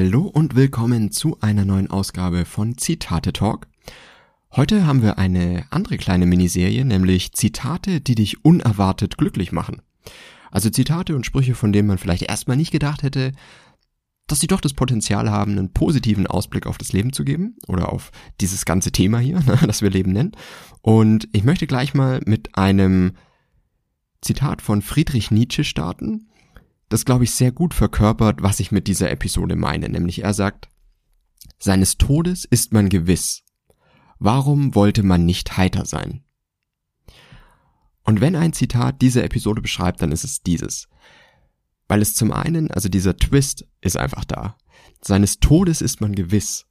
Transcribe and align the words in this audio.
Hallo 0.00 0.22
und 0.22 0.54
willkommen 0.54 1.10
zu 1.10 1.40
einer 1.40 1.64
neuen 1.64 1.90
Ausgabe 1.90 2.44
von 2.44 2.78
Zitate 2.78 3.32
Talk. 3.32 3.66
Heute 4.54 4.86
haben 4.86 5.02
wir 5.02 5.18
eine 5.18 5.64
andere 5.70 5.96
kleine 5.96 6.24
Miniserie, 6.24 6.84
nämlich 6.84 7.32
Zitate, 7.32 8.00
die 8.00 8.14
dich 8.14 8.44
unerwartet 8.44 9.18
glücklich 9.18 9.50
machen. 9.50 9.82
Also 10.52 10.70
Zitate 10.70 11.16
und 11.16 11.26
Sprüche, 11.26 11.56
von 11.56 11.72
denen 11.72 11.88
man 11.88 11.98
vielleicht 11.98 12.22
erstmal 12.22 12.56
nicht 12.56 12.70
gedacht 12.70 13.02
hätte, 13.02 13.32
dass 14.28 14.38
sie 14.38 14.46
doch 14.46 14.60
das 14.60 14.72
Potenzial 14.72 15.32
haben, 15.32 15.58
einen 15.58 15.72
positiven 15.72 16.28
Ausblick 16.28 16.68
auf 16.68 16.78
das 16.78 16.92
Leben 16.92 17.12
zu 17.12 17.24
geben 17.24 17.56
oder 17.66 17.92
auf 17.92 18.12
dieses 18.40 18.64
ganze 18.64 18.92
Thema 18.92 19.18
hier, 19.18 19.40
das 19.66 19.82
wir 19.82 19.90
Leben 19.90 20.12
nennen. 20.12 20.30
Und 20.80 21.28
ich 21.32 21.42
möchte 21.42 21.66
gleich 21.66 21.94
mal 21.94 22.20
mit 22.24 22.56
einem 22.56 23.14
Zitat 24.20 24.62
von 24.62 24.80
Friedrich 24.80 25.32
Nietzsche 25.32 25.64
starten 25.64 26.28
das, 26.88 27.04
glaube 27.04 27.24
ich, 27.24 27.32
sehr 27.32 27.52
gut 27.52 27.74
verkörpert, 27.74 28.42
was 28.42 28.60
ich 28.60 28.72
mit 28.72 28.86
dieser 28.86 29.10
Episode 29.10 29.56
meine. 29.56 29.88
Nämlich 29.88 30.22
er 30.22 30.34
sagt, 30.34 30.68
seines 31.58 31.98
Todes 31.98 32.44
ist 32.44 32.72
man 32.72 32.88
gewiss. 32.88 33.42
Warum 34.18 34.74
wollte 34.74 35.02
man 35.02 35.24
nicht 35.24 35.56
heiter 35.56 35.84
sein? 35.84 36.24
Und 38.04 38.20
wenn 38.20 38.36
ein 38.36 38.52
Zitat 38.52 39.02
diese 39.02 39.22
Episode 39.22 39.60
beschreibt, 39.60 40.00
dann 40.00 40.12
ist 40.12 40.24
es 40.24 40.42
dieses. 40.42 40.88
Weil 41.88 42.00
es 42.00 42.14
zum 42.14 42.32
einen, 42.32 42.70
also 42.70 42.88
dieser 42.88 43.16
Twist 43.16 43.66
ist 43.80 43.96
einfach 43.96 44.24
da. 44.24 44.56
Seines 45.02 45.40
Todes 45.40 45.82
ist 45.82 46.00
man 46.00 46.14
gewiss. 46.14 46.66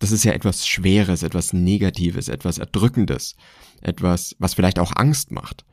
Das 0.00 0.10
ist 0.10 0.24
ja 0.24 0.32
etwas 0.32 0.66
Schweres, 0.66 1.22
etwas 1.22 1.52
Negatives, 1.52 2.28
etwas 2.28 2.58
Erdrückendes, 2.58 3.36
etwas, 3.82 4.34
was 4.38 4.54
vielleicht 4.54 4.78
auch 4.78 4.92
Angst 4.96 5.30
macht. 5.30 5.64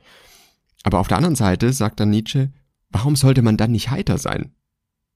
Aber 0.83 0.99
auf 0.99 1.07
der 1.07 1.17
anderen 1.17 1.35
Seite 1.35 1.73
sagt 1.73 1.99
dann 1.99 2.09
Nietzsche, 2.09 2.51
warum 2.89 3.15
sollte 3.15 3.41
man 3.41 3.57
dann 3.57 3.71
nicht 3.71 3.89
heiter 3.89 4.17
sein? 4.17 4.53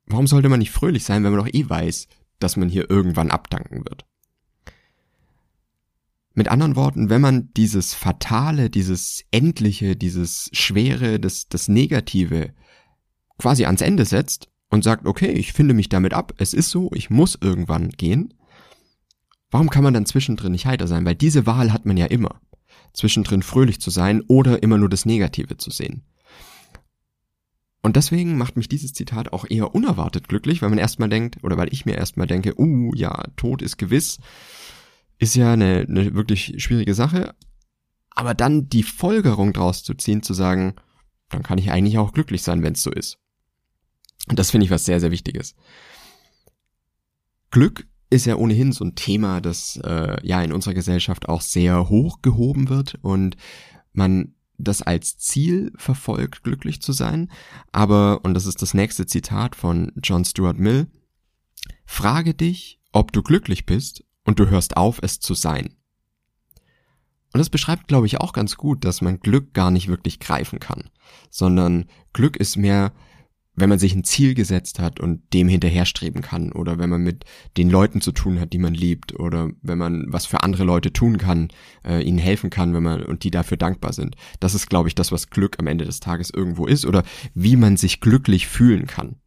Warum 0.06 0.28
sollte 0.28 0.50
man 0.50 0.60
nicht 0.60 0.72
fröhlich 0.72 1.04
sein, 1.04 1.24
wenn 1.24 1.32
man 1.32 1.46
doch 1.46 1.54
eh 1.54 1.70
weiß, 1.70 2.08
dass 2.40 2.58
man 2.58 2.70
hier 2.70 2.90
irgendwann 2.90 3.32
abdanken 3.32 3.86
wird? 3.86 4.06
Mit 6.34 6.48
anderen 6.48 6.76
Worten, 6.76 7.10
wenn 7.10 7.22
man 7.22 7.50
dieses 7.56 7.94
Fatale, 7.94 8.70
dieses 8.70 9.24
Endliche, 9.32 9.96
dieses 9.96 10.50
Schwere, 10.54 11.20
das, 11.20 11.48
das 11.50 11.68
Negative 11.68 12.54
quasi 13.38 13.66
ans 13.66 13.82
Ende 13.82 14.06
setzt 14.06 14.48
und 14.70 14.84
sagt, 14.84 15.06
okay, 15.06 15.32
ich 15.32 15.52
finde 15.52 15.74
mich 15.74 15.90
damit 15.90 16.14
ab, 16.14 16.34
es 16.38 16.54
ist 16.54 16.70
so, 16.70 16.90
ich 16.94 17.10
muss 17.10 17.38
irgendwann 17.42 17.90
gehen, 17.90 18.34
warum 19.50 19.70
kann 19.70 19.84
man 19.84 19.94
dann 19.94 20.06
zwischendrin 20.06 20.54
nicht 20.54 20.66
heiter 20.66 20.88
sein? 20.88 21.06
Weil 21.06 21.16
diese 21.16 21.46
Wahl 21.46 21.74
hat 21.74 21.86
man 21.86 21.98
ja 21.98 22.06
immer. 22.06 22.40
Zwischendrin 22.94 23.44
fröhlich 23.44 23.82
zu 23.82 23.90
sein 23.90 24.22
oder 24.22 24.64
immer 24.64 24.78
nur 24.78 24.90
das 24.90 25.06
Negative 25.06 25.58
zu 25.58 25.70
sehen. 25.70 26.04
Und 27.82 27.96
deswegen 27.96 28.38
macht 28.38 28.58
mich 28.58 28.70
dieses 28.70 28.94
Zitat 28.94 29.34
auch 29.34 29.46
eher 29.50 29.74
unerwartet 29.74 30.28
glücklich, 30.28 30.62
weil 30.62 30.70
man 30.70 30.78
erstmal 30.78 31.10
denkt, 31.10 31.44
oder 31.44 31.58
weil 31.58 31.74
ich 31.74 31.86
mir 31.86 31.96
erstmal 31.96 32.28
denke, 32.28 32.60
uh, 32.60 32.94
ja, 32.94 33.24
Tod 33.38 33.62
ist 33.62 33.78
gewiss, 33.78 34.20
ist 35.18 35.36
ja 35.36 35.54
eine, 35.54 35.86
eine 35.88 36.14
wirklich 36.14 36.56
schwierige 36.58 36.94
Sache. 36.94 37.34
Aber 38.12 38.34
dann 38.34 38.70
die 38.70 38.84
Folgerung 38.84 39.54
draus 39.54 39.84
zu 39.84 39.96
ziehen, 39.96 40.22
zu 40.22 40.34
sagen, 40.34 40.76
dann 41.30 41.44
kann 41.44 41.58
ich 41.58 41.72
eigentlich 41.72 41.98
auch 41.98 42.14
glücklich 42.14 42.44
sein, 42.44 42.62
wenn 42.62 42.74
es 42.74 42.84
so 42.84 42.92
ist. 42.92 43.18
Und 44.30 44.38
das 44.38 44.52
finde 44.52 44.66
ich 44.66 44.72
was 44.72 44.86
sehr, 44.86 45.00
sehr 45.00 45.12
Wichtiges. 45.12 45.56
Glück 47.50 47.88
ist 48.10 48.26
ja 48.26 48.36
ohnehin 48.36 48.74
so 48.74 48.84
ein 48.84 48.96
Thema, 48.96 49.42
das 49.42 49.78
äh, 49.84 50.18
ja 50.26 50.44
in 50.44 50.52
unserer 50.52 50.74
Gesellschaft 50.74 51.30
auch 51.30 51.42
sehr 51.42 51.90
hoch 51.90 52.22
gehoben 52.22 52.70
wird 52.70 53.00
und 53.02 53.38
man 53.94 54.36
das 54.64 54.82
als 54.82 55.18
Ziel 55.18 55.72
verfolgt, 55.76 56.44
glücklich 56.44 56.82
zu 56.82 56.94
sein. 56.94 57.32
Aber, 57.72 58.24
und 58.24 58.34
das 58.34 58.46
ist 58.46 58.62
das 58.62 58.74
nächste 58.74 59.06
Zitat 59.06 59.56
von 59.56 59.92
John 60.02 60.26
Stuart 60.26 60.58
Mill, 60.58 60.88
frage 61.86 62.34
dich, 62.34 62.80
ob 62.92 63.12
du 63.12 63.22
glücklich 63.22 63.66
bist 63.66 64.04
und 64.24 64.40
du 64.40 64.50
hörst 64.50 64.78
auf, 64.78 65.00
es 65.02 65.20
zu 65.20 65.34
sein. 65.34 65.76
Und 67.34 67.40
das 67.40 67.50
beschreibt, 67.50 67.88
glaube 67.88 68.08
ich, 68.08 68.20
auch 68.20 68.34
ganz 68.34 68.58
gut, 68.58 68.84
dass 68.84 69.02
man 69.02 69.20
Glück 69.20 69.54
gar 69.54 69.72
nicht 69.72 69.88
wirklich 69.88 70.20
greifen 70.20 70.60
kann, 70.60 70.90
sondern 71.30 71.86
Glück 72.14 72.36
ist 72.36 72.58
mehr 72.58 72.92
wenn 73.54 73.70
man 73.70 73.80
sich 73.80 73.94
ein 73.94 74.04
Ziel 74.04 74.34
gesetzt 74.34 74.80
hat 74.80 75.00
und 75.00 75.22
dem 75.34 75.50
hinterherstreben 75.50 76.22
kann 76.22 76.52
oder 76.52 76.80
wenn 76.80 76.90
man 76.90 77.02
mit 77.02 77.26
den 77.58 77.70
Leuten 77.70 78.00
zu 78.00 78.12
tun 78.12 78.40
hat, 78.40 78.54
die 78.54 78.58
man 78.58 78.74
liebt 78.74 79.20
oder 79.20 79.50
wenn 79.62 79.78
man 79.78 80.06
was 80.08 80.26
für 80.26 80.44
andere 80.44 80.64
Leute 80.64 80.94
tun 80.94 81.18
kann, 81.18 81.50
äh, 81.86 82.02
ihnen 82.02 82.18
helfen 82.18 82.50
kann, 82.50 82.74
wenn 82.74 82.84
man 82.84 83.04
und 83.04 83.24
die 83.24 83.32
dafür 83.32 83.58
dankbar 83.58 83.94
sind. 83.94 84.16
Das 84.40 84.56
ist, 84.56 84.70
glaube 84.70 84.88
ich, 84.88 84.96
das, 84.96 85.12
was 85.12 85.30
Glück 85.30 85.58
am 85.60 85.68
Ende 85.68 85.86
des 85.86 86.00
Tages 86.00 86.30
irgendwo 86.30 86.66
ist 86.66 86.86
oder 86.86 87.04
wie 87.34 87.58
man 87.58 87.76
sich 87.76 88.00
glücklich 88.00 88.48
fühlen 88.48 88.88
kann. 88.88 89.18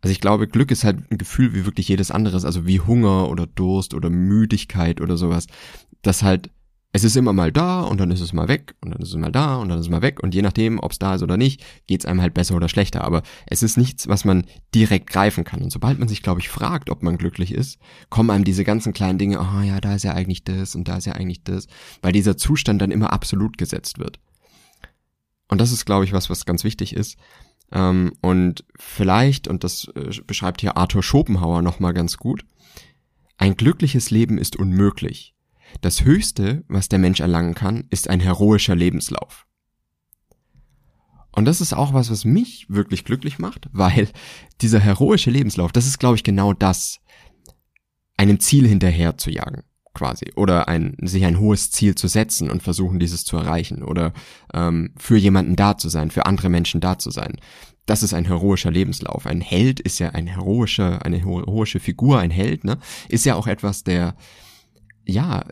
Also 0.00 0.12
ich 0.12 0.20
glaube, 0.20 0.48
Glück 0.48 0.70
ist 0.70 0.84
halt 0.84 1.10
ein 1.10 1.18
Gefühl 1.18 1.54
wie 1.54 1.64
wirklich 1.64 1.88
jedes 1.88 2.10
anderes, 2.10 2.44
also 2.44 2.66
wie 2.66 2.80
Hunger 2.80 3.28
oder 3.28 3.46
Durst 3.46 3.94
oder 3.94 4.10
Müdigkeit 4.10 5.00
oder 5.00 5.16
sowas, 5.16 5.46
das 6.02 6.22
halt 6.22 6.50
es 6.94 7.04
ist 7.04 7.16
immer 7.16 7.32
mal 7.32 7.50
da 7.50 7.80
und 7.80 7.98
dann 8.00 8.10
ist 8.10 8.20
es 8.20 8.34
mal 8.34 8.48
weg 8.48 8.74
und 8.82 8.90
dann 8.90 9.00
ist 9.00 9.08
es 9.08 9.16
mal 9.16 9.32
da 9.32 9.56
und 9.56 9.70
dann 9.70 9.78
ist 9.78 9.86
es 9.86 9.90
mal 9.90 10.02
weg 10.02 10.22
und 10.22 10.34
je 10.34 10.42
nachdem, 10.42 10.78
ob 10.78 10.92
es 10.92 10.98
da 10.98 11.14
ist 11.14 11.22
oder 11.22 11.38
nicht, 11.38 11.64
geht's 11.86 12.04
einem 12.04 12.20
halt 12.20 12.34
besser 12.34 12.54
oder 12.54 12.68
schlechter. 12.68 13.02
Aber 13.02 13.22
es 13.46 13.62
ist 13.62 13.78
nichts, 13.78 14.08
was 14.08 14.26
man 14.26 14.44
direkt 14.74 15.08
greifen 15.08 15.44
kann. 15.44 15.62
Und 15.62 15.72
sobald 15.72 15.98
man 15.98 16.08
sich, 16.08 16.22
glaube 16.22 16.40
ich, 16.40 16.50
fragt, 16.50 16.90
ob 16.90 17.02
man 17.02 17.16
glücklich 17.16 17.52
ist, 17.52 17.78
kommen 18.10 18.28
einem 18.28 18.44
diese 18.44 18.62
ganzen 18.62 18.92
kleinen 18.92 19.18
Dinge, 19.18 19.40
oh 19.40 19.62
ja, 19.62 19.80
da 19.80 19.94
ist 19.94 20.02
ja 20.02 20.12
eigentlich 20.12 20.44
das 20.44 20.74
und 20.74 20.86
da 20.86 20.98
ist 20.98 21.06
ja 21.06 21.14
eigentlich 21.14 21.42
das, 21.44 21.66
weil 22.02 22.12
dieser 22.12 22.36
Zustand 22.36 22.82
dann 22.82 22.90
immer 22.90 23.10
absolut 23.10 23.56
gesetzt 23.56 23.98
wird. 23.98 24.20
Und 25.48 25.62
das 25.62 25.72
ist, 25.72 25.86
glaube 25.86 26.04
ich, 26.04 26.12
was, 26.12 26.28
was 26.28 26.44
ganz 26.44 26.62
wichtig 26.62 26.94
ist. 26.94 27.16
Ähm, 27.72 28.12
und 28.20 28.66
vielleicht, 28.78 29.48
und 29.48 29.64
das 29.64 29.90
äh, 29.94 30.10
beschreibt 30.26 30.60
hier 30.60 30.76
Arthur 30.76 31.02
Schopenhauer 31.02 31.62
nochmal 31.62 31.94
ganz 31.94 32.18
gut, 32.18 32.44
ein 33.38 33.56
glückliches 33.56 34.10
Leben 34.10 34.36
ist 34.36 34.56
unmöglich 34.56 35.31
das 35.80 36.04
Höchste, 36.04 36.64
was 36.68 36.88
der 36.88 36.98
Mensch 36.98 37.20
erlangen 37.20 37.54
kann, 37.54 37.84
ist 37.90 38.08
ein 38.08 38.20
heroischer 38.20 38.74
Lebenslauf. 38.74 39.46
Und 41.34 41.46
das 41.46 41.60
ist 41.60 41.72
auch 41.72 41.94
was, 41.94 42.10
was 42.10 42.24
mich 42.24 42.66
wirklich 42.68 43.04
glücklich 43.04 43.38
macht, 43.38 43.68
weil 43.72 44.08
dieser 44.60 44.80
heroische 44.80 45.30
Lebenslauf, 45.30 45.72
das 45.72 45.86
ist, 45.86 45.98
glaube 45.98 46.16
ich, 46.16 46.24
genau 46.24 46.52
das, 46.52 47.00
einem 48.16 48.38
Ziel 48.38 48.68
hinterher 48.68 49.16
zu 49.16 49.30
jagen, 49.30 49.62
quasi, 49.94 50.32
oder 50.36 50.68
ein, 50.68 50.94
sich 51.00 51.24
ein 51.24 51.40
hohes 51.40 51.70
Ziel 51.70 51.94
zu 51.94 52.06
setzen 52.06 52.50
und 52.50 52.62
versuchen, 52.62 52.98
dieses 52.98 53.24
zu 53.24 53.38
erreichen, 53.38 53.82
oder 53.82 54.12
ähm, 54.52 54.92
für 54.98 55.16
jemanden 55.16 55.56
da 55.56 55.78
zu 55.78 55.88
sein, 55.88 56.10
für 56.10 56.26
andere 56.26 56.50
Menschen 56.50 56.80
da 56.82 56.98
zu 56.98 57.10
sein. 57.10 57.36
Das 57.86 58.02
ist 58.02 58.14
ein 58.14 58.26
heroischer 58.26 58.70
Lebenslauf. 58.70 59.26
Ein 59.26 59.40
Held 59.40 59.80
ist 59.80 59.98
ja 59.98 60.10
ein 60.10 60.26
heroischer, 60.26 61.04
eine 61.04 61.18
heroische 61.18 61.80
Figur, 61.80 62.20
ein 62.20 62.30
Held, 62.30 62.62
ne, 62.64 62.78
ist 63.08 63.24
ja 63.24 63.34
auch 63.34 63.46
etwas, 63.46 63.82
der 63.84 64.14
ja, 65.04 65.44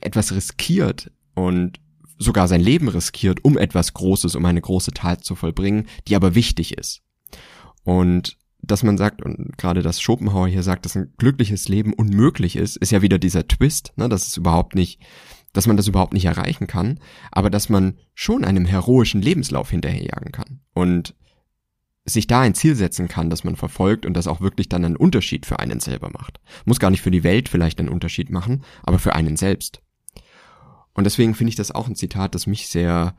etwas 0.00 0.32
riskiert 0.32 1.10
und 1.34 1.80
sogar 2.18 2.48
sein 2.48 2.60
Leben 2.60 2.88
riskiert, 2.88 3.44
um 3.44 3.58
etwas 3.58 3.94
Großes, 3.94 4.34
um 4.36 4.44
eine 4.44 4.60
große 4.60 4.92
Tat 4.92 5.24
zu 5.24 5.34
vollbringen, 5.34 5.88
die 6.08 6.16
aber 6.16 6.34
wichtig 6.34 6.76
ist. 6.78 7.02
Und 7.84 8.38
dass 8.62 8.84
man 8.84 8.96
sagt, 8.96 9.22
und 9.22 9.58
gerade 9.58 9.82
das 9.82 10.00
Schopenhauer 10.00 10.46
hier 10.46 10.62
sagt, 10.62 10.84
dass 10.84 10.96
ein 10.96 11.12
glückliches 11.18 11.68
Leben 11.68 11.92
unmöglich 11.92 12.54
ist, 12.54 12.76
ist 12.76 12.92
ja 12.92 13.02
wieder 13.02 13.18
dieser 13.18 13.48
Twist, 13.48 13.92
ne, 13.96 14.08
dass 14.08 14.28
es 14.28 14.36
überhaupt 14.36 14.76
nicht, 14.76 15.00
dass 15.52 15.66
man 15.66 15.76
das 15.76 15.88
überhaupt 15.88 16.12
nicht 16.12 16.26
erreichen 16.26 16.68
kann, 16.68 17.00
aber 17.32 17.50
dass 17.50 17.68
man 17.68 17.98
schon 18.14 18.44
einem 18.44 18.64
heroischen 18.64 19.20
Lebenslauf 19.20 19.70
hinterherjagen 19.70 20.30
kann. 20.30 20.60
Und 20.74 21.14
sich 22.04 22.26
da 22.26 22.40
ein 22.40 22.54
Ziel 22.54 22.74
setzen 22.74 23.08
kann, 23.08 23.30
das 23.30 23.44
man 23.44 23.56
verfolgt 23.56 24.06
und 24.06 24.14
das 24.14 24.26
auch 24.26 24.40
wirklich 24.40 24.68
dann 24.68 24.84
einen 24.84 24.96
Unterschied 24.96 25.46
für 25.46 25.60
einen 25.60 25.80
selber 25.80 26.10
macht. 26.10 26.40
Muss 26.64 26.80
gar 26.80 26.90
nicht 26.90 27.02
für 27.02 27.12
die 27.12 27.22
Welt 27.22 27.48
vielleicht 27.48 27.78
einen 27.78 27.88
Unterschied 27.88 28.30
machen, 28.30 28.64
aber 28.82 28.98
für 28.98 29.14
einen 29.14 29.36
selbst. 29.36 29.82
Und 30.94 31.04
deswegen 31.04 31.34
finde 31.34 31.50
ich 31.50 31.56
das 31.56 31.70
auch 31.70 31.88
ein 31.88 31.94
Zitat, 31.94 32.34
das 32.34 32.46
mich 32.46 32.68
sehr, 32.68 33.16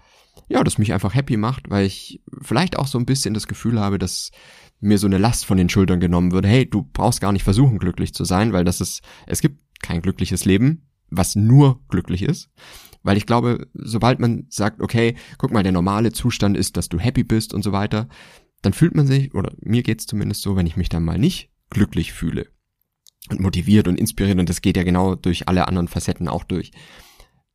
ja, 0.47 0.63
das 0.63 0.77
mich 0.77 0.93
einfach 0.93 1.15
happy 1.15 1.37
macht, 1.37 1.69
weil 1.69 1.85
ich 1.85 2.21
vielleicht 2.41 2.77
auch 2.77 2.87
so 2.87 2.99
ein 2.99 3.05
bisschen 3.05 3.33
das 3.33 3.47
Gefühl 3.47 3.79
habe, 3.79 3.97
dass 3.97 4.31
mir 4.79 4.97
so 4.97 5.07
eine 5.07 5.17
Last 5.17 5.45
von 5.45 5.57
den 5.57 5.69
Schultern 5.69 5.99
genommen 5.99 6.33
wird. 6.33 6.45
Hey, 6.45 6.69
du 6.69 6.83
brauchst 6.83 7.21
gar 7.21 7.31
nicht 7.31 7.43
versuchen, 7.43 7.79
glücklich 7.79 8.13
zu 8.13 8.25
sein, 8.25 8.51
weil 8.51 8.65
das 8.65 8.81
ist, 8.81 9.01
es 9.27 9.41
gibt 9.41 9.59
kein 9.81 10.01
glückliches 10.01 10.45
Leben, 10.45 10.89
was 11.09 11.35
nur 11.35 11.81
glücklich 11.87 12.21
ist. 12.21 12.49
Weil 13.01 13.17
ich 13.17 13.25
glaube, 13.25 13.67
sobald 13.73 14.19
man 14.19 14.45
sagt, 14.49 14.81
okay, 14.81 15.15
guck 15.37 15.51
mal, 15.51 15.63
der 15.63 15.71
normale 15.71 16.11
Zustand 16.11 16.55
ist, 16.57 16.77
dass 16.77 16.89
du 16.89 16.99
happy 16.99 17.23
bist 17.23 17.53
und 17.53 17.61
so 17.63 17.71
weiter, 17.71 18.07
dann 18.63 18.73
fühlt 18.73 18.95
man 18.95 19.05
sich, 19.05 19.35
oder 19.35 19.53
mir 19.61 19.83
geht's 19.83 20.07
zumindest 20.07 20.41
so, 20.41 20.55
wenn 20.55 20.65
ich 20.65 20.77
mich 20.77 20.89
dann 20.89 21.03
mal 21.03 21.19
nicht 21.19 21.51
glücklich 21.69 22.13
fühle 22.13 22.47
und 23.29 23.39
motiviert 23.39 23.87
und 23.87 23.99
inspiriert, 23.99 24.39
und 24.39 24.49
das 24.49 24.61
geht 24.61 24.77
ja 24.77 24.83
genau 24.83 25.15
durch 25.15 25.47
alle 25.47 25.67
anderen 25.67 25.87
Facetten 25.87 26.27
auch 26.27 26.43
durch, 26.43 26.71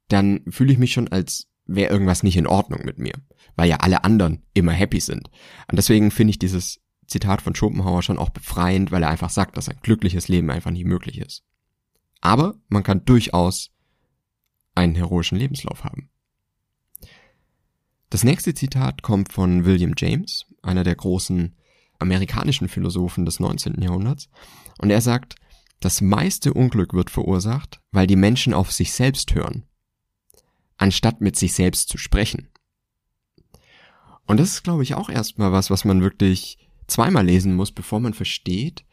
dann 0.08 0.42
fühle 0.48 0.72
ich 0.72 0.78
mich 0.78 0.92
schon, 0.92 1.08
als 1.08 1.48
wäre 1.64 1.90
irgendwas 1.90 2.22
nicht 2.22 2.36
in 2.36 2.46
Ordnung 2.46 2.84
mit 2.84 2.98
mir, 2.98 3.12
weil 3.56 3.68
ja 3.68 3.76
alle 3.76 4.04
anderen 4.04 4.42
immer 4.54 4.72
happy 4.72 5.00
sind. 5.00 5.30
Und 5.70 5.76
deswegen 5.76 6.10
finde 6.10 6.30
ich 6.30 6.38
dieses 6.38 6.80
Zitat 7.06 7.40
von 7.40 7.54
Schopenhauer 7.54 8.02
schon 8.02 8.18
auch 8.18 8.30
befreiend, 8.30 8.90
weil 8.90 9.02
er 9.02 9.10
einfach 9.10 9.30
sagt, 9.30 9.56
dass 9.56 9.68
ein 9.68 9.78
glückliches 9.82 10.28
Leben 10.28 10.50
einfach 10.50 10.70
nicht 10.70 10.84
möglich 10.84 11.18
ist. 11.18 11.42
Aber 12.20 12.56
man 12.68 12.82
kann 12.82 13.04
durchaus 13.04 13.70
einen 14.74 14.94
heroischen 14.94 15.38
Lebenslauf 15.38 15.84
haben. 15.84 16.10
Das 18.10 18.24
nächste 18.24 18.54
Zitat 18.54 19.02
kommt 19.02 19.32
von 19.32 19.66
William 19.66 19.92
James, 19.96 20.46
einer 20.62 20.82
der 20.82 20.96
großen 20.96 21.54
amerikanischen 21.98 22.68
Philosophen 22.68 23.26
des 23.26 23.38
19. 23.38 23.82
Jahrhunderts. 23.82 24.30
Und 24.78 24.90
er 24.90 25.02
sagt, 25.02 25.34
das 25.80 26.00
meiste 26.00 26.54
Unglück 26.54 26.94
wird 26.94 27.10
verursacht, 27.10 27.80
weil 27.92 28.06
die 28.06 28.16
Menschen 28.16 28.54
auf 28.54 28.72
sich 28.72 28.92
selbst 28.92 29.34
hören, 29.34 29.64
anstatt 30.78 31.20
mit 31.20 31.36
sich 31.36 31.52
selbst 31.52 31.88
zu 31.88 31.98
sprechen. 31.98 32.48
Und 34.26 34.40
das 34.40 34.50
ist, 34.50 34.64
glaube 34.64 34.82
ich, 34.82 34.94
auch 34.94 35.10
erstmal 35.10 35.52
was, 35.52 35.70
was 35.70 35.84
man 35.84 36.00
wirklich 36.00 36.58
zweimal 36.86 37.26
lesen 37.26 37.54
muss, 37.54 37.72
bevor 37.72 38.00
man 38.00 38.14
versteht, 38.14 38.84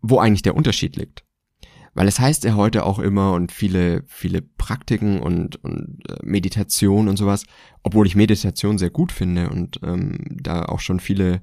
wo 0.00 0.18
eigentlich 0.18 0.42
der 0.42 0.56
Unterschied 0.56 0.96
liegt. 0.96 1.25
Weil 1.96 2.08
es 2.08 2.20
heißt 2.20 2.44
ja 2.44 2.56
heute 2.56 2.84
auch 2.84 2.98
immer 2.98 3.32
und 3.32 3.52
viele, 3.52 4.04
viele 4.06 4.42
Praktiken 4.42 5.18
und, 5.18 5.56
und 5.64 6.02
äh, 6.10 6.18
Meditation 6.22 7.08
und 7.08 7.16
sowas, 7.16 7.46
obwohl 7.82 8.06
ich 8.06 8.14
Meditation 8.14 8.76
sehr 8.76 8.90
gut 8.90 9.12
finde 9.12 9.48
und 9.48 9.80
ähm, 9.82 10.18
da 10.28 10.66
auch 10.66 10.80
schon 10.80 11.00
viele, 11.00 11.40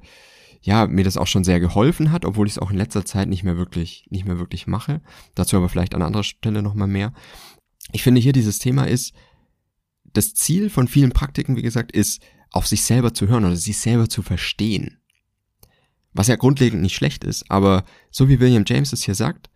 ja, 0.62 0.86
mir 0.86 1.04
das 1.04 1.18
auch 1.18 1.26
schon 1.26 1.44
sehr 1.44 1.60
geholfen 1.60 2.12
hat, 2.12 2.24
obwohl 2.24 2.46
ich 2.46 2.54
es 2.54 2.60
auch 2.60 2.70
in 2.70 2.78
letzter 2.78 3.04
Zeit 3.04 3.30
nicht 3.30 3.44
mehr 3.44 3.58
wirklich, 3.58 4.06
nicht 4.12 4.26
mehr 4.26 4.38
wirklich 4.38 4.68
mache. 4.68 5.02
Dazu 5.34 5.58
aber 5.58 5.70
vielleicht 5.70 5.96
an 5.96 6.04
anderer 6.04 6.24
Stelle 6.24 6.62
nochmal 6.62 6.88
mehr. 6.88 7.14
Ich 7.92 8.04
finde 8.04 8.22
hier 8.22 8.34
dieses 8.34 8.60
Thema 8.60 8.84
ist, 8.84 9.16
das 10.14 10.36
Ziel 10.36 10.70
von 10.70 10.88
vielen 10.88 11.14
Praktiken, 11.14 11.56
wie 11.56 11.64
gesagt, 11.64 11.92
ist, 11.92 12.22
auf 12.52 12.68
sich 12.68 12.84
selber 12.84 13.16
zu 13.16 13.28
hören 13.28 13.46
oder 13.46 13.56
sich 13.56 13.80
selber 13.80 14.08
zu 14.08 14.22
verstehen. 14.22 15.00
Was 16.14 16.28
ja 16.28 16.36
grundlegend 16.36 16.84
nicht 16.84 16.94
schlecht 16.94 17.24
ist, 17.24 17.50
aber 17.50 17.86
so 18.12 18.30
wie 18.30 18.40
William 18.40 18.66
James 18.68 18.94
es 18.94 19.02
hier 19.02 19.16
sagt, 19.16 19.50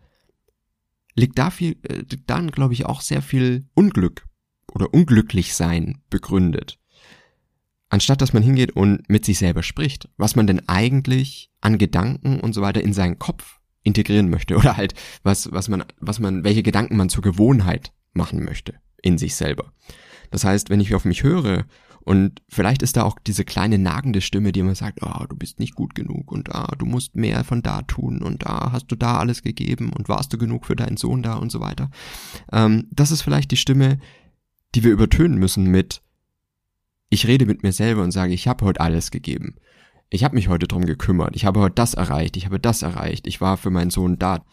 liegt 1.18 1.38
da 1.38 1.50
viel, 1.50 1.76
äh, 1.82 2.04
dann 2.26 2.50
glaube 2.50 2.74
ich 2.74 2.86
auch 2.86 3.00
sehr 3.00 3.22
viel 3.22 3.66
Unglück 3.74 4.26
oder 4.72 4.92
unglücklich 4.92 5.54
sein 5.54 6.00
begründet. 6.10 6.78
Anstatt 7.90 8.20
dass 8.20 8.32
man 8.32 8.42
hingeht 8.42 8.72
und 8.72 9.08
mit 9.08 9.24
sich 9.24 9.38
selber 9.38 9.62
spricht, 9.62 10.08
was 10.16 10.36
man 10.36 10.46
denn 10.46 10.68
eigentlich 10.68 11.50
an 11.60 11.78
Gedanken 11.78 12.40
und 12.40 12.52
so 12.52 12.60
weiter 12.60 12.82
in 12.82 12.92
seinen 12.92 13.18
Kopf 13.18 13.58
integrieren 13.82 14.28
möchte 14.28 14.56
oder 14.56 14.76
halt 14.76 14.94
was, 15.22 15.50
was 15.52 15.68
man, 15.68 15.84
was 15.98 16.18
man, 16.18 16.44
welche 16.44 16.62
Gedanken 16.62 16.96
man 16.96 17.08
zur 17.08 17.22
Gewohnheit 17.22 17.92
machen 18.12 18.44
möchte 18.44 18.74
in 19.02 19.16
sich 19.16 19.36
selber. 19.36 19.72
Das 20.30 20.44
heißt, 20.44 20.68
wenn 20.68 20.80
ich 20.80 20.94
auf 20.94 21.04
mich 21.04 21.22
höre 21.22 21.64
und 22.08 22.40
vielleicht 22.48 22.80
ist 22.80 22.96
da 22.96 23.02
auch 23.02 23.18
diese 23.18 23.44
kleine 23.44 23.76
nagende 23.76 24.22
Stimme, 24.22 24.52
die 24.52 24.60
immer 24.60 24.74
sagt, 24.74 25.00
oh, 25.02 25.26
du 25.28 25.36
bist 25.36 25.60
nicht 25.60 25.74
gut 25.74 25.94
genug 25.94 26.32
und 26.32 26.54
ah, 26.54 26.74
du 26.78 26.86
musst 26.86 27.16
mehr 27.16 27.44
von 27.44 27.60
da 27.60 27.82
tun 27.82 28.22
und 28.22 28.46
ah, 28.46 28.72
hast 28.72 28.86
du 28.86 28.96
da 28.96 29.18
alles 29.18 29.42
gegeben 29.42 29.92
und 29.92 30.08
warst 30.08 30.32
du 30.32 30.38
genug 30.38 30.64
für 30.64 30.74
deinen 30.74 30.96
Sohn 30.96 31.22
da 31.22 31.34
und 31.34 31.52
so 31.52 31.60
weiter. 31.60 31.90
Ähm, 32.50 32.88
das 32.90 33.10
ist 33.10 33.20
vielleicht 33.20 33.50
die 33.50 33.58
Stimme, 33.58 33.98
die 34.74 34.84
wir 34.84 34.90
übertönen 34.90 35.36
müssen 35.36 35.64
mit, 35.64 36.00
ich 37.10 37.26
rede 37.26 37.44
mit 37.44 37.62
mir 37.62 37.72
selber 37.72 38.04
und 38.04 38.12
sage, 38.12 38.32
ich 38.32 38.48
habe 38.48 38.64
heute 38.64 38.80
alles 38.80 39.10
gegeben. 39.10 39.56
Ich 40.08 40.24
habe 40.24 40.34
mich 40.34 40.48
heute 40.48 40.66
drum 40.66 40.86
gekümmert. 40.86 41.36
Ich 41.36 41.44
habe 41.44 41.60
heute 41.60 41.74
das 41.74 41.92
erreicht. 41.92 42.38
Ich 42.38 42.46
habe 42.46 42.58
das 42.58 42.80
erreicht. 42.80 43.26
Ich 43.26 43.42
war 43.42 43.58
für 43.58 43.68
meinen 43.68 43.90
Sohn 43.90 44.18
da. 44.18 44.46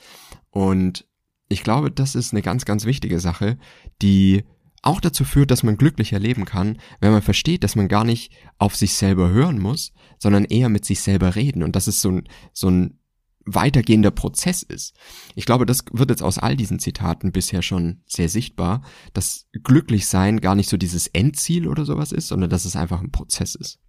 Und 0.50 1.07
ich 1.48 1.63
glaube, 1.63 1.90
das 1.90 2.16
ist 2.16 2.34
eine 2.34 2.42
ganz, 2.42 2.66
ganz 2.66 2.84
wichtige 2.84 3.22
Sache, 3.22 3.57
die 4.02 4.44
auch 4.85 5.01
dazu 5.01 5.23
führt, 5.23 5.51
dass 5.51 5.63
man 5.63 5.77
glücklicher 5.77 6.19
leben 6.19 6.45
kann, 6.45 6.77
wenn 6.99 7.11
man 7.11 7.21
versteht, 7.21 7.63
dass 7.63 7.75
man 7.75 7.87
gar 7.87 8.03
nicht 8.03 8.31
auf 8.57 8.75
sich 8.75 8.93
selber 8.93 9.29
hören 9.29 9.59
muss, 9.59 9.93
sondern 10.19 10.45
eher 10.45 10.69
mit 10.69 10.85
sich 10.85 11.01
selber 11.01 11.35
reden 11.35 11.63
und 11.63 11.75
dass 11.75 11.87
es 11.87 12.01
so 12.01 12.11
ein, 12.11 12.29
so 12.53 12.69
ein 12.69 12.99
weitergehender 13.45 14.11
Prozess 14.11 14.63
ist. 14.63 14.95
Ich 15.35 15.45
glaube, 15.45 15.65
das 15.65 15.85
wird 15.91 16.09
jetzt 16.09 16.23
aus 16.23 16.39
all 16.39 16.55
diesen 16.55 16.79
Zitaten 16.79 17.31
bisher 17.31 17.61
schon 17.61 18.01
sehr 18.05 18.27
sichtbar, 18.29 18.81
dass 19.13 19.47
glücklich 19.63 20.07
sein 20.07 20.41
gar 20.41 20.55
nicht 20.55 20.69
so 20.69 20.77
dieses 20.77 21.07
Endziel 21.07 21.67
oder 21.67 21.85
sowas 21.85 22.11
ist, 22.11 22.27
sondern 22.27 22.49
dass 22.49 22.65
es 22.65 22.75
einfach 22.75 23.01
ein 23.01 23.11
Prozess 23.11 23.55
ist. 23.55 23.79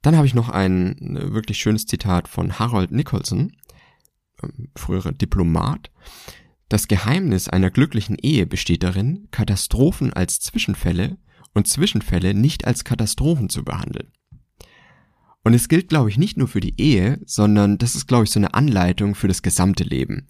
Dann 0.00 0.16
habe 0.16 0.26
ich 0.26 0.34
noch 0.34 0.48
ein 0.48 0.96
wirklich 1.32 1.58
schönes 1.58 1.86
Zitat 1.86 2.28
von 2.28 2.58
Harold 2.58 2.90
Nicholson, 2.90 3.52
ähm, 4.42 4.70
früherer 4.74 5.12
Diplomat, 5.12 5.90
das 6.72 6.88
Geheimnis 6.88 7.48
einer 7.48 7.70
glücklichen 7.70 8.16
Ehe 8.16 8.46
besteht 8.46 8.82
darin, 8.82 9.28
Katastrophen 9.30 10.14
als 10.14 10.40
Zwischenfälle 10.40 11.18
und 11.52 11.68
Zwischenfälle 11.68 12.32
nicht 12.32 12.66
als 12.66 12.84
Katastrophen 12.84 13.50
zu 13.50 13.62
behandeln. 13.62 14.10
Und 15.44 15.52
es 15.52 15.68
gilt, 15.68 15.90
glaube 15.90 16.08
ich, 16.08 16.16
nicht 16.16 16.38
nur 16.38 16.48
für 16.48 16.60
die 16.60 16.80
Ehe, 16.80 17.20
sondern 17.26 17.76
das 17.76 17.94
ist, 17.94 18.06
glaube 18.06 18.24
ich, 18.24 18.30
so 18.30 18.40
eine 18.40 18.54
Anleitung 18.54 19.14
für 19.14 19.28
das 19.28 19.42
gesamte 19.42 19.84
Leben. 19.84 20.28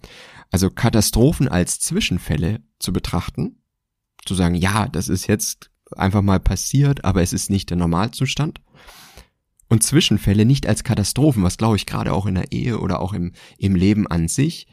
Also 0.51 0.69
Katastrophen 0.69 1.47
als 1.47 1.79
Zwischenfälle 1.79 2.61
zu 2.77 2.91
betrachten, 2.91 3.61
zu 4.25 4.35
sagen, 4.35 4.55
ja, 4.55 4.89
das 4.89 5.07
ist 5.07 5.27
jetzt 5.27 5.71
einfach 5.95 6.21
mal 6.21 6.41
passiert, 6.41 7.05
aber 7.05 7.21
es 7.21 7.31
ist 7.31 7.49
nicht 7.49 7.69
der 7.69 7.77
Normalzustand. 7.77 8.59
Und 9.69 9.83
Zwischenfälle 9.83 10.43
nicht 10.43 10.67
als 10.67 10.83
Katastrophen, 10.83 11.41
was 11.41 11.57
glaube 11.57 11.77
ich 11.77 11.85
gerade 11.85 12.11
auch 12.11 12.25
in 12.25 12.35
der 12.35 12.51
Ehe 12.51 12.79
oder 12.79 12.99
auch 12.99 13.13
im, 13.13 13.31
im 13.57 13.75
Leben 13.75 14.07
an 14.07 14.27
sich 14.27 14.67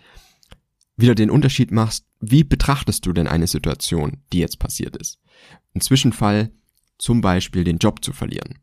wieder 1.00 1.14
den 1.14 1.31
Unterschied 1.31 1.70
machst, 1.70 2.06
wie 2.20 2.44
betrachtest 2.44 3.06
du 3.06 3.12
denn 3.12 3.26
eine 3.26 3.47
Situation, 3.47 4.19
die 4.32 4.38
jetzt 4.38 4.58
passiert 4.58 4.97
ist? 4.97 5.19
Ein 5.75 5.81
Zwischenfall, 5.81 6.50
zum 6.99 7.20
Beispiel 7.20 7.64
den 7.64 7.79
Job 7.79 8.05
zu 8.05 8.12
verlieren, 8.12 8.58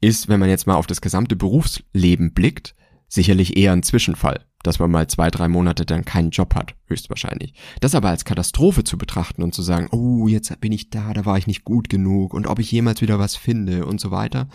ist, 0.00 0.28
wenn 0.28 0.40
man 0.40 0.48
jetzt 0.48 0.66
mal 0.66 0.76
auf 0.76 0.86
das 0.86 1.00
gesamte 1.00 1.36
Berufsleben 1.36 2.32
blickt, 2.32 2.74
sicherlich 3.08 3.56
eher 3.56 3.72
ein 3.72 3.82
Zwischenfall, 3.82 4.44
dass 4.62 4.78
man 4.78 4.90
mal 4.90 5.06
zwei, 5.06 5.30
drei 5.30 5.48
Monate 5.48 5.86
dann 5.86 6.04
keinen 6.04 6.30
Job 6.30 6.54
hat, 6.54 6.74
höchstwahrscheinlich. 6.86 7.54
Das 7.80 7.94
aber 7.94 8.08
als 8.08 8.24
Katastrophe 8.24 8.84
zu 8.84 8.98
betrachten 8.98 9.42
und 9.42 9.54
zu 9.54 9.62
sagen, 9.62 9.88
oh, 9.92 10.28
jetzt 10.28 10.60
bin 10.60 10.72
ich 10.72 10.90
da, 10.90 11.12
da 11.12 11.24
war 11.24 11.38
ich 11.38 11.46
nicht 11.46 11.64
gut 11.64 11.88
genug 11.88 12.34
und 12.34 12.46
ob 12.46 12.58
ich 12.58 12.70
jemals 12.72 13.00
wieder 13.00 13.18
was 13.18 13.36
finde 13.36 13.86
und 13.86 14.00
so 14.00 14.10
weiter. 14.10 14.48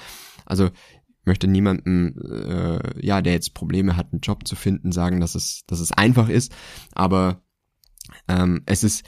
Also 0.45 0.69
möchte 1.23 1.47
niemandem, 1.47 2.15
äh, 2.19 3.05
ja, 3.05 3.21
der 3.21 3.33
jetzt 3.33 3.53
Probleme 3.53 3.95
hat, 3.95 4.11
einen 4.11 4.21
Job 4.21 4.47
zu 4.47 4.55
finden, 4.55 4.91
sagen, 4.91 5.19
dass 5.19 5.35
es, 5.35 5.63
dass 5.67 5.79
es 5.79 5.91
einfach 5.91 6.29
ist. 6.29 6.53
Aber 6.93 7.41
ähm, 8.27 8.63
es 8.65 8.83
ist 8.83 9.03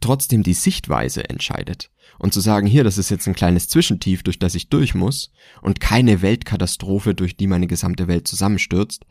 trotzdem 0.00 0.42
die 0.42 0.54
Sichtweise 0.54 1.28
entscheidet. 1.28 1.90
Und 2.18 2.32
zu 2.32 2.40
sagen, 2.40 2.66
hier, 2.66 2.84
das 2.84 2.98
ist 2.98 3.10
jetzt 3.10 3.26
ein 3.26 3.34
kleines 3.34 3.68
Zwischentief, 3.68 4.22
durch 4.22 4.38
das 4.38 4.54
ich 4.54 4.68
durch 4.68 4.94
muss 4.94 5.32
und 5.62 5.80
keine 5.80 6.22
Weltkatastrophe, 6.22 7.14
durch 7.14 7.36
die 7.36 7.46
meine 7.46 7.66
gesamte 7.66 8.08
Welt 8.08 8.26
zusammenstürzt, 8.28 9.04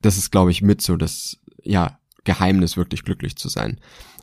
das 0.00 0.16
ist, 0.16 0.30
glaube 0.30 0.50
ich, 0.50 0.62
mit 0.62 0.80
so 0.80 0.96
das, 0.96 1.38
ja, 1.62 1.98
Geheimnis, 2.24 2.76
wirklich 2.76 3.02
glücklich 3.02 3.36
zu 3.36 3.48
sein. 3.48 3.80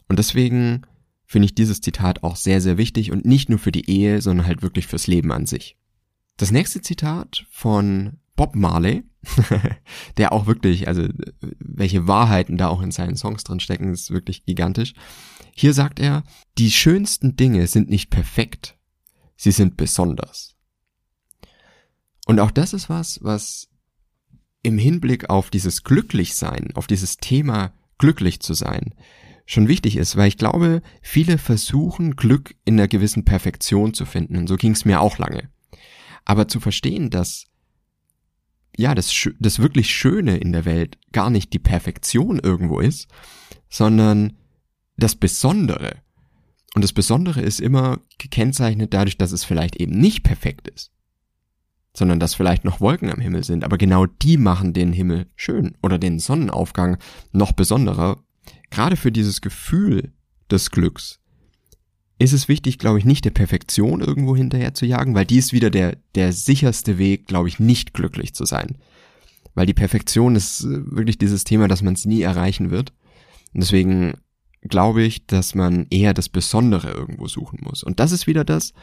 Und 0.07 0.19
deswegen 0.19 0.85
finde 1.25 1.47
ich 1.47 1.55
dieses 1.55 1.81
Zitat 1.81 2.23
auch 2.23 2.35
sehr, 2.35 2.61
sehr 2.61 2.77
wichtig 2.77 3.11
und 3.11 3.25
nicht 3.25 3.49
nur 3.49 3.59
für 3.59 3.71
die 3.71 3.89
Ehe, 3.89 4.21
sondern 4.21 4.45
halt 4.45 4.61
wirklich 4.61 4.87
fürs 4.87 5.07
Leben 5.07 5.31
an 5.31 5.45
sich. 5.45 5.77
Das 6.37 6.51
nächste 6.51 6.81
Zitat 6.81 7.45
von 7.49 8.17
Bob 8.35 8.55
Marley, 8.55 9.03
der 10.17 10.33
auch 10.33 10.45
wirklich, 10.45 10.87
also 10.87 11.07
welche 11.59 12.07
Wahrheiten 12.07 12.57
da 12.57 12.67
auch 12.67 12.81
in 12.81 12.91
seinen 12.91 13.15
Songs 13.15 13.43
drin 13.43 13.59
stecken, 13.59 13.93
ist 13.93 14.11
wirklich 14.11 14.45
gigantisch. 14.45 14.93
Hier 15.53 15.73
sagt 15.73 15.99
er, 15.99 16.23
die 16.57 16.71
schönsten 16.71 17.37
Dinge 17.37 17.67
sind 17.67 17.89
nicht 17.89 18.09
perfekt, 18.09 18.77
sie 19.37 19.51
sind 19.51 19.77
besonders. 19.77 20.55
Und 22.25 22.39
auch 22.39 22.51
das 22.51 22.73
ist 22.73 22.89
was, 22.89 23.23
was 23.23 23.69
im 24.63 24.77
Hinblick 24.77 25.29
auf 25.29 25.49
dieses 25.49 25.83
Glücklichsein, 25.83 26.71
auf 26.73 26.87
dieses 26.87 27.17
Thema 27.17 27.71
glücklich 27.97 28.41
zu 28.41 28.53
sein, 28.53 28.95
schon 29.45 29.67
wichtig 29.67 29.95
ist, 29.95 30.15
weil 30.17 30.27
ich 30.27 30.37
glaube, 30.37 30.81
viele 31.01 31.37
versuchen 31.37 32.15
Glück 32.15 32.55
in 32.65 32.79
einer 32.79 32.87
gewissen 32.87 33.25
Perfektion 33.25 33.93
zu 33.93 34.05
finden. 34.05 34.37
Und 34.37 34.47
so 34.47 34.55
ging 34.55 34.71
es 34.71 34.85
mir 34.85 34.99
auch 34.99 35.19
lange. 35.19 35.49
Aber 36.25 36.47
zu 36.47 36.59
verstehen, 36.59 37.09
dass 37.09 37.45
ja, 38.77 38.93
das, 38.93 39.13
das 39.39 39.59
wirklich 39.59 39.89
Schöne 39.89 40.37
in 40.37 40.51
der 40.51 40.65
Welt 40.65 40.97
gar 41.11 41.29
nicht 41.29 41.53
die 41.53 41.59
Perfektion 41.59 42.39
irgendwo 42.39 42.79
ist, 42.79 43.07
sondern 43.69 44.33
das 44.97 45.15
Besondere. 45.15 45.97
Und 46.75 46.83
das 46.83 46.91
Besondere 46.91 47.41
ist 47.41 47.61
immer 47.61 48.01
gekennzeichnet 48.17 48.93
dadurch, 48.93 49.17
dass 49.17 49.31
es 49.31 49.45
vielleicht 49.45 49.77
eben 49.77 49.97
nicht 49.97 50.23
perfekt 50.23 50.67
ist, 50.67 50.91
sondern 51.93 52.19
dass 52.19 52.35
vielleicht 52.35 52.65
noch 52.65 52.81
Wolken 52.81 53.09
am 53.09 53.21
Himmel 53.21 53.45
sind, 53.45 53.63
aber 53.63 53.77
genau 53.77 54.05
die 54.05 54.37
machen 54.37 54.73
den 54.73 54.91
Himmel 54.91 55.27
schön 55.35 55.77
oder 55.81 55.97
den 55.97 56.19
Sonnenaufgang 56.19 56.97
noch 57.31 57.53
besonderer. 57.53 58.19
Gerade 58.71 58.97
für 58.97 59.11
dieses 59.11 59.39
Gefühl 59.39 60.11
des 60.51 60.69
Glücks 60.69 61.21
ist 62.17 62.33
es 62.33 62.47
wichtig, 62.47 62.79
glaube 62.79 62.99
ich, 62.99 63.05
nicht 63.05 63.25
der 63.25 63.31
Perfektion 63.31 64.01
irgendwo 64.01 64.35
hinterher 64.35 64.73
zu 64.73 64.85
jagen, 64.85 65.15
weil 65.15 65.25
die 65.25 65.37
ist 65.37 65.53
wieder 65.53 65.69
der, 65.69 65.97
der 66.15 66.31
sicherste 66.31 66.97
Weg, 66.97 67.27
glaube 67.27 67.49
ich, 67.49 67.59
nicht 67.59 67.93
glücklich 67.93 68.33
zu 68.33 68.45
sein. 68.45 68.77
Weil 69.53 69.65
die 69.65 69.73
Perfektion 69.73 70.35
ist 70.35 70.61
äh, 70.61 70.95
wirklich 70.95 71.17
dieses 71.17 71.43
Thema, 71.43 71.67
dass 71.67 71.81
man 71.81 71.93
es 71.93 72.05
nie 72.05 72.21
erreichen 72.21 72.71
wird. 72.71 72.93
Und 73.53 73.61
deswegen 73.61 74.13
glaube 74.61 75.03
ich, 75.03 75.27
dass 75.27 75.55
man 75.55 75.87
eher 75.89 76.13
das 76.13 76.29
Besondere 76.29 76.91
irgendwo 76.91 77.27
suchen 77.27 77.59
muss. 77.61 77.83
Und 77.83 77.99
das 77.99 78.11
ist 78.11 78.27
wieder 78.27 78.43
das, 78.43 78.73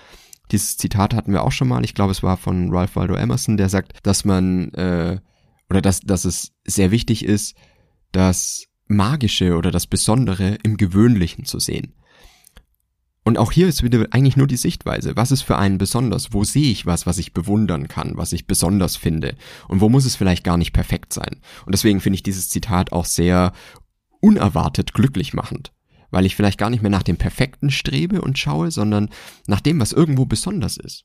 dieses 0.51 0.77
Zitat 0.77 1.15
hatten 1.15 1.33
wir 1.33 1.43
auch 1.43 1.53
schon 1.53 1.69
mal, 1.69 1.85
ich 1.85 1.95
glaube, 1.95 2.12
es 2.12 2.23
war 2.23 2.37
von 2.37 2.71
Ralph 2.71 2.97
Waldo 2.97 3.15
Emerson, 3.15 3.57
der 3.57 3.69
sagt, 3.69 3.99
dass 4.03 4.25
man, 4.25 4.73
äh, 4.75 5.19
oder 5.71 5.81
dass, 5.81 6.01
dass 6.01 6.25
es 6.25 6.53
sehr 6.65 6.91
wichtig 6.91 7.25
ist, 7.25 7.57
das 8.12 8.67
Magische 8.87 9.57
oder 9.57 9.71
das 9.71 9.87
Besondere 9.87 10.59
im 10.62 10.77
Gewöhnlichen 10.77 11.45
zu 11.47 11.59
sehen. 11.59 11.95
Und 13.25 13.38
auch 13.38 13.52
hier 13.52 13.69
ist 13.69 13.85
wieder 13.85 14.07
eigentlich 14.11 14.37
nur 14.37 14.49
die 14.49 14.57
Sichtweise. 14.57 15.14
Was 15.14 15.31
ist 15.31 15.43
für 15.43 15.57
einen 15.57 15.79
besonders? 15.79 16.33
Wo 16.33 16.43
sehe 16.43 16.73
ich 16.73 16.87
was, 16.87 17.07
was 17.07 17.19
ich 17.19 17.33
bewundern 17.33 17.87
kann, 17.87 18.17
was 18.17 18.33
ich 18.33 18.47
besonders 18.47 18.97
finde? 18.97 19.37
Und 19.69 19.81
wo 19.81 19.88
muss 19.88 20.05
es 20.05 20.17
vielleicht 20.17 20.43
gar 20.43 20.57
nicht 20.57 20.73
perfekt 20.73 21.12
sein? 21.12 21.41
Und 21.64 21.73
deswegen 21.73 22.00
finde 22.00 22.17
ich 22.17 22.25
dieses 22.25 22.49
Zitat 22.49 22.93
auch 22.93 23.05
sehr 23.05 23.52
unerwartet 24.21 24.93
glücklich 24.93 25.35
machend. 25.35 25.73
Weil 26.11 26.26
ich 26.26 26.35
vielleicht 26.35 26.59
gar 26.59 26.69
nicht 26.69 26.83
mehr 26.83 26.91
nach 26.91 27.05
dem 27.05 27.17
Perfekten 27.17 27.71
strebe 27.71 28.21
und 28.21 28.38
schaue, 28.38 28.71
sondern 28.73 29.09
nach 29.47 29.61
dem, 29.61 29.79
was 29.79 29.93
irgendwo 29.93 30.26
besonders 30.26 30.76
ist. 30.76 31.05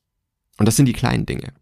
Und 0.58 0.66
das 0.66 0.76
sind 0.76 0.86
die 0.86 0.92
kleinen 0.92 1.24
Dinge. 1.24 1.52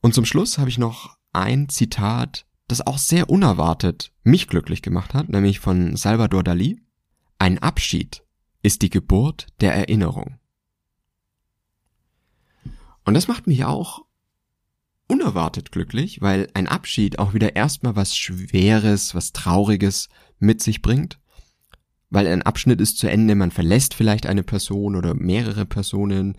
Und 0.00 0.12
zum 0.12 0.24
Schluss 0.24 0.58
habe 0.58 0.70
ich 0.70 0.78
noch 0.78 1.16
ein 1.32 1.68
Zitat, 1.68 2.46
das 2.66 2.84
auch 2.84 2.98
sehr 2.98 3.30
unerwartet 3.30 4.12
mich 4.24 4.48
glücklich 4.48 4.82
gemacht 4.82 5.14
hat, 5.14 5.28
nämlich 5.28 5.60
von 5.60 5.96
Salvador 5.96 6.42
Dali. 6.42 6.80
Ein 7.38 7.58
Abschied 7.58 8.22
ist 8.62 8.82
die 8.82 8.90
Geburt 8.90 9.46
der 9.60 9.74
Erinnerung. 9.74 10.38
Und 13.04 13.14
das 13.14 13.28
macht 13.28 13.46
mich 13.46 13.64
auch 13.64 14.04
unerwartet 15.08 15.72
glücklich, 15.72 16.20
weil 16.20 16.48
ein 16.54 16.68
Abschied 16.68 17.18
auch 17.18 17.34
wieder 17.34 17.56
erstmal 17.56 17.96
was 17.96 18.16
Schweres, 18.16 19.14
was 19.14 19.32
Trauriges 19.32 20.08
mit 20.38 20.62
sich 20.62 20.82
bringt. 20.82 21.18
Weil 22.10 22.26
ein 22.26 22.42
Abschnitt 22.42 22.80
ist 22.80 22.98
zu 22.98 23.08
Ende, 23.08 23.34
man 23.34 23.50
verlässt 23.50 23.94
vielleicht 23.94 24.26
eine 24.26 24.42
Person 24.42 24.96
oder 24.96 25.14
mehrere 25.14 25.66
Personen, 25.66 26.36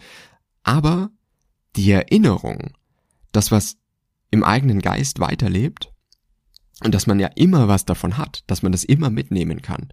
aber 0.64 1.12
die 1.76 1.92
Erinnerung, 1.92 2.74
das 3.32 3.52
was 3.52 3.78
im 4.32 4.44
eigenen 4.44 4.80
Geist 4.80 5.20
weiterlebt 5.20 5.92
und 6.84 6.94
dass 6.94 7.08
man 7.08 7.20
ja 7.20 7.28
immer 7.36 7.68
was 7.68 7.86
davon 7.86 8.18
hat, 8.18 8.44
dass 8.48 8.64
man 8.64 8.72
das 8.72 8.84
immer 8.84 9.10
mitnehmen 9.10 9.62
kann, 9.62 9.90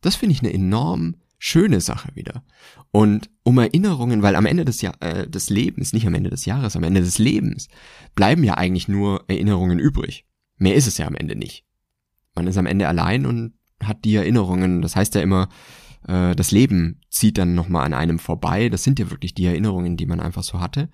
das 0.00 0.16
finde 0.16 0.34
ich 0.34 0.40
eine 0.40 0.52
enorm 0.52 1.16
schöne 1.38 1.80
Sache 1.80 2.10
wieder. 2.14 2.44
Und 2.90 3.30
um 3.42 3.58
Erinnerungen, 3.58 4.22
weil 4.22 4.36
am 4.36 4.46
Ende 4.46 4.64
des, 4.64 4.80
Jahr, 4.80 4.94
äh, 5.00 5.28
des 5.28 5.50
Lebens, 5.50 5.92
nicht 5.92 6.06
am 6.06 6.14
Ende 6.14 6.30
des 6.30 6.44
Jahres, 6.44 6.76
am 6.76 6.82
Ende 6.82 7.00
des 7.00 7.18
Lebens, 7.18 7.68
bleiben 8.14 8.42
ja 8.44 8.54
eigentlich 8.54 8.88
nur 8.88 9.24
Erinnerungen 9.28 9.78
übrig. 9.78 10.24
Mehr 10.56 10.74
ist 10.74 10.86
es 10.86 10.98
ja 10.98 11.06
am 11.06 11.14
Ende 11.14 11.36
nicht. 11.36 11.64
Man 12.34 12.46
ist 12.46 12.56
am 12.56 12.66
Ende 12.66 12.88
allein 12.88 13.26
und 13.26 13.54
hat 13.82 14.04
die 14.04 14.14
Erinnerungen. 14.14 14.82
Das 14.82 14.96
heißt 14.96 15.14
ja 15.14 15.20
immer, 15.20 15.48
äh, 16.06 16.34
das 16.34 16.50
Leben 16.50 17.00
zieht 17.10 17.38
dann 17.38 17.54
nochmal 17.54 17.84
an 17.84 17.94
einem 17.94 18.18
vorbei. 18.18 18.68
Das 18.68 18.84
sind 18.84 18.98
ja 18.98 19.10
wirklich 19.10 19.34
die 19.34 19.46
Erinnerungen, 19.46 19.96
die 19.96 20.06
man 20.06 20.20
einfach 20.20 20.42
so 20.42 20.60
hatte. 20.60 20.88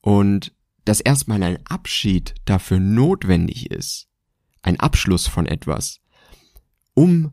Und 0.00 0.54
dass 0.84 1.00
erstmal 1.00 1.42
ein 1.42 1.58
Abschied 1.66 2.34
dafür 2.44 2.80
notwendig 2.80 3.70
ist, 3.70 4.08
ein 4.62 4.80
Abschluss 4.80 5.26
von 5.26 5.46
etwas, 5.46 6.00
um 6.94 7.32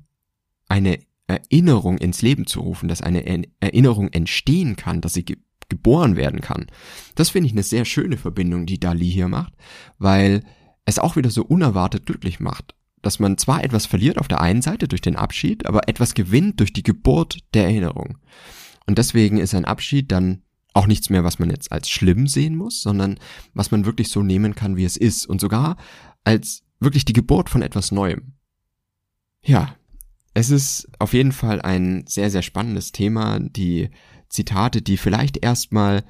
eine 0.69 0.99
Erinnerung 1.27 1.97
ins 1.97 2.21
Leben 2.21 2.47
zu 2.47 2.61
rufen, 2.61 2.87
dass 2.87 3.01
eine 3.01 3.25
Erinnerung 3.59 4.09
entstehen 4.09 4.75
kann, 4.75 5.01
dass 5.01 5.13
sie 5.13 5.25
ge 5.25 5.37
geboren 5.69 6.15
werden 6.15 6.39
kann. 6.39 6.67
Das 7.15 7.31
finde 7.31 7.47
ich 7.47 7.51
eine 7.51 7.61
sehr 7.61 7.83
schöne 7.83 8.15
Verbindung, 8.15 8.65
die 8.65 8.79
Dali 8.79 9.11
hier 9.11 9.27
macht, 9.27 9.51
weil 9.97 10.45
es 10.85 10.97
auch 10.97 11.17
wieder 11.17 11.29
so 11.29 11.43
unerwartet 11.43 12.05
glücklich 12.05 12.39
macht, 12.39 12.73
dass 13.01 13.19
man 13.19 13.37
zwar 13.37 13.61
etwas 13.65 13.85
verliert 13.85 14.17
auf 14.17 14.29
der 14.29 14.39
einen 14.39 14.61
Seite 14.61 14.87
durch 14.87 15.01
den 15.01 15.17
Abschied, 15.17 15.65
aber 15.65 15.89
etwas 15.89 16.13
gewinnt 16.13 16.61
durch 16.61 16.71
die 16.71 16.83
Geburt 16.83 17.39
der 17.53 17.65
Erinnerung. 17.65 18.17
Und 18.85 18.97
deswegen 18.97 19.39
ist 19.39 19.53
ein 19.53 19.65
Abschied 19.65 20.09
dann 20.09 20.43
auch 20.73 20.87
nichts 20.87 21.09
mehr, 21.09 21.23
was 21.23 21.39
man 21.39 21.49
jetzt 21.49 21.71
als 21.71 21.89
schlimm 21.89 22.27
sehen 22.27 22.55
muss, 22.55 22.81
sondern 22.81 23.19
was 23.53 23.71
man 23.71 23.85
wirklich 23.85 24.09
so 24.09 24.23
nehmen 24.23 24.55
kann, 24.55 24.77
wie 24.77 24.85
es 24.85 24.95
ist 24.95 25.25
und 25.25 25.41
sogar 25.41 25.75
als 26.23 26.63
wirklich 26.79 27.03
die 27.03 27.13
Geburt 27.13 27.49
von 27.49 27.61
etwas 27.61 27.91
Neuem. 27.91 28.33
Ja, 29.43 29.75
es 30.37 30.51
ist 30.51 30.87
auf 30.99 31.13
jeden 31.13 31.31
Fall 31.31 31.63
ein 31.63 32.05
sehr, 32.07 32.29
sehr 32.29 32.43
spannendes 32.43 32.91
Thema. 32.91 33.39
Die 33.39 33.89
Zitate, 34.29 34.83
die 34.83 34.97
vielleicht 34.97 35.43
erstmal 35.43 36.03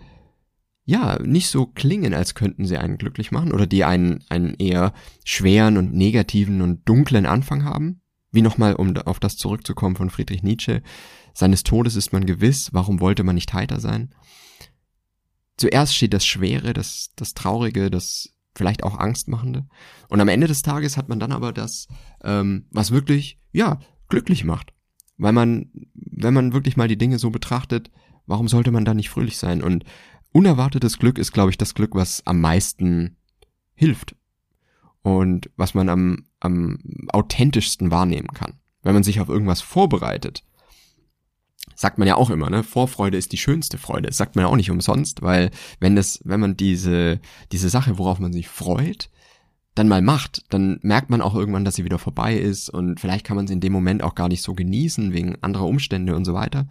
ja, 0.84 1.18
nicht 1.24 1.48
so 1.48 1.66
klingen, 1.66 2.14
als 2.14 2.36
könnten 2.36 2.66
sie 2.66 2.78
einen 2.78 2.98
glücklich 2.98 3.32
machen 3.32 3.54
oder 3.54 3.68
die 3.68 3.86
einen, 3.86 4.26
einen 4.28 4.54
eher 4.56 4.94
schweren 5.24 5.78
und 5.78 5.94
negativen 5.94 6.62
und 6.62 6.88
dunklen 6.88 7.26
Anfang 7.26 7.64
haben. 7.64 8.02
Wie 8.32 8.42
nochmal, 8.42 8.76
um 8.76 8.98
auf 8.98 9.22
das 9.22 9.38
zurückzukommen 9.38 9.96
von 9.96 10.10
Friedrich 10.10 10.44
Nietzsche. 10.44 10.84
Seines 11.34 11.64
Todes 11.64 11.96
ist 11.96 12.12
man 12.12 12.26
gewiss, 12.26 12.74
warum 12.74 13.00
wollte 13.00 13.24
man 13.24 13.36
nicht 13.36 13.54
heiter 13.54 13.80
sein? 13.80 14.14
Zuerst 15.56 15.96
steht 15.96 16.14
das 16.14 16.26
Schwere, 16.26 16.74
das, 16.74 17.12
das 17.16 17.34
Traurige, 17.34 17.90
das 17.90 18.34
vielleicht 18.56 18.84
auch 18.84 19.00
Angstmachende. 19.00 19.68
Und 20.10 20.20
am 20.20 20.28
Ende 20.28 20.48
des 20.48 20.64
Tages 20.64 20.98
hat 20.98 21.08
man 21.08 21.22
dann 21.22 21.32
aber 21.32 21.54
das, 21.54 21.88
ähm, 22.24 22.66
was 22.72 22.92
wirklich, 22.92 23.40
ja, 23.54 23.80
glücklich 24.10 24.44
macht. 24.44 24.74
Weil 25.18 25.34
man, 25.34 25.72
wenn 25.94 26.34
man 26.34 26.54
wirklich 26.54 26.78
mal 26.78 26.88
die 26.88 26.98
Dinge 26.98 27.20
so 27.20 27.30
betrachtet, 27.30 27.90
warum 28.26 28.48
sollte 28.48 28.72
man 28.72 28.86
da 28.86 28.94
nicht 28.94 29.10
fröhlich 29.10 29.38
sein? 29.38 29.64
Und 29.64 29.84
unerwartetes 30.32 31.00
Glück 31.00 31.18
ist, 31.18 31.32
glaube 31.32 31.50
ich, 31.50 31.58
das 31.58 31.74
Glück, 31.74 31.96
was 31.96 32.26
am 32.26 32.40
meisten 32.40 33.18
hilft. 33.74 34.16
Und 35.02 35.50
was 35.56 35.74
man 35.74 35.90
am, 35.90 36.26
am 36.40 36.80
authentischsten 37.10 37.92
wahrnehmen 37.92 38.28
kann. 38.34 38.60
Wenn 38.84 38.94
man 38.94 39.04
sich 39.04 39.20
auf 39.20 39.30
irgendwas 39.30 39.62
vorbereitet, 39.62 40.44
sagt 41.76 41.98
man 41.98 42.08
ja 42.08 42.16
auch 42.16 42.30
immer, 42.30 42.50
ne? 42.50 42.64
Vorfreude 42.64 43.18
ist 43.18 43.32
die 43.32 43.38
schönste 43.38 43.78
Freude. 43.78 44.08
Das 44.08 44.18
sagt 44.18 44.36
man 44.36 44.44
ja 44.46 44.50
auch 44.50 44.56
nicht 44.56 44.72
umsonst, 44.72 45.22
weil 45.22 45.52
wenn 45.80 45.96
das, 45.96 46.20
wenn 46.24 46.40
man 46.40 46.58
diese, 46.58 47.22
diese 47.52 47.70
Sache, 47.70 47.98
worauf 47.98 48.20
man 48.20 48.34
sich 48.34 48.48
freut, 48.48 49.10
dann 49.78 49.88
mal 49.88 50.02
macht, 50.02 50.44
dann 50.50 50.80
merkt 50.82 51.10
man 51.10 51.22
auch 51.22 51.36
irgendwann, 51.36 51.66
dass 51.66 51.76
sie 51.76 51.86
wieder 51.86 52.00
vorbei 52.00 52.36
ist 52.36 52.70
und 52.70 53.00
vielleicht 53.00 53.26
kann 53.26 53.36
man 53.38 53.48
sie 53.48 53.54
in 53.54 53.60
dem 53.60 53.74
Moment 53.74 54.04
auch 54.04 54.16
gar 54.16 54.28
nicht 54.28 54.42
so 54.42 54.54
genießen 54.54 55.14
wegen 55.14 55.42
anderer 55.42 55.68
Umstände 55.68 56.16
und 56.16 56.26
so 56.26 56.34
weiter. 56.34 56.68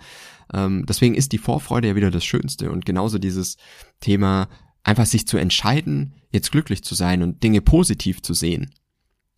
Ähm, 0.53 0.85
deswegen 0.89 1.15
ist 1.15 1.33
die 1.33 1.39
Vorfreude 1.39 1.89
ja 1.89 1.97
wieder 1.97 2.11
das 2.11 2.25
Schönste 2.25 2.71
und 2.71 2.85
genauso 2.85 3.19
dieses 3.19 3.57
Thema 4.01 4.49
einfach 4.83 5.07
sich 5.07 5.27
zu 5.27 5.37
entscheiden, 5.37 6.15
jetzt 6.31 6.53
glücklich 6.53 6.83
zu 6.83 6.95
sein 6.95 7.23
und 7.23 7.43
Dinge 7.43 7.61
positiv 7.61 8.23
zu 8.23 8.35
sehen. 8.35 8.71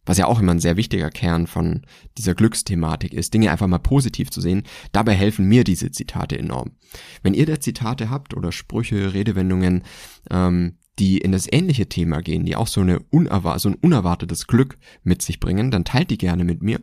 Was 0.04 0.16
ja 0.16 0.26
auch 0.26 0.40
immer 0.40 0.52
ein 0.52 0.60
sehr 0.60 0.78
wichtiger 0.78 1.10
Kern 1.10 1.46
von 1.46 1.82
dieser 2.16 2.34
Glücksthematik 2.34 3.12
ist, 3.12 3.34
Dinge 3.34 3.50
einfach 3.50 3.66
mal 3.66 3.78
positiv 3.78 4.30
zu 4.30 4.40
sehen. 4.40 4.62
Dabei 4.90 5.12
helfen 5.14 5.46
mir 5.46 5.64
diese 5.64 5.90
Zitate 5.90 6.38
enorm. 6.38 6.72
Wenn 7.22 7.34
ihr 7.34 7.44
da 7.44 7.60
Zitate 7.60 8.08
habt 8.08 8.34
oder 8.34 8.50
Sprüche, 8.50 9.12
Redewendungen, 9.12 9.82
ähm, 10.30 10.78
die 10.98 11.18
in 11.18 11.32
das 11.32 11.46
ähnliche 11.50 11.88
Thema 11.88 12.20
gehen, 12.20 12.44
die 12.44 12.56
auch 12.56 12.66
so, 12.66 12.80
eine 12.80 13.00
unerwar 13.10 13.58
so 13.58 13.68
ein 13.68 13.74
unerwartetes 13.76 14.46
Glück 14.46 14.78
mit 15.02 15.22
sich 15.22 15.40
bringen, 15.40 15.70
dann 15.70 15.84
teilt 15.84 16.10
die 16.10 16.18
gerne 16.18 16.44
mit 16.44 16.62
mir 16.62 16.80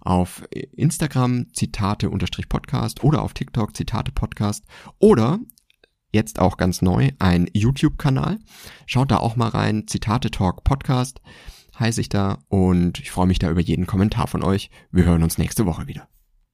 auf 0.00 0.46
Instagram 0.76 1.52
Zitate 1.52 2.10
unterstrich 2.10 2.48
Podcast 2.48 3.02
oder 3.02 3.22
auf 3.22 3.34
TikTok 3.34 3.76
Zitate 3.76 4.12
Podcast 4.12 4.64
oder 4.98 5.40
jetzt 6.12 6.38
auch 6.38 6.56
ganz 6.56 6.80
neu 6.80 7.10
ein 7.18 7.48
YouTube-Kanal. 7.52 8.38
Schaut 8.86 9.10
da 9.10 9.18
auch 9.18 9.36
mal 9.36 9.48
rein, 9.48 9.86
Zitate 9.86 10.30
Talk 10.30 10.64
Podcast 10.64 11.20
heiße 11.78 12.00
ich 12.00 12.08
da 12.08 12.38
und 12.48 13.00
ich 13.00 13.10
freue 13.10 13.26
mich 13.26 13.38
da 13.38 13.50
über 13.50 13.60
jeden 13.60 13.86
Kommentar 13.86 14.26
von 14.26 14.42
euch. 14.42 14.70
Wir 14.90 15.04
hören 15.04 15.22
uns 15.22 15.38
nächste 15.38 15.66
Woche 15.66 15.86
wieder. 15.86 16.08